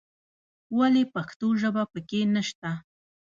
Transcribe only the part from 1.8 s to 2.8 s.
په کې نه شته.